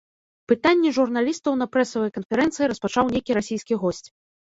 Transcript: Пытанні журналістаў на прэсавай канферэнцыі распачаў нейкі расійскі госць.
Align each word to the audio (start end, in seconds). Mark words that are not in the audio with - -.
Пытанні 0.51 0.93
журналістаў 0.97 1.59
на 1.61 1.69
прэсавай 1.73 2.11
канферэнцыі 2.17 2.71
распачаў 2.75 3.05
нейкі 3.17 3.31
расійскі 3.43 3.73
госць. 3.87 4.07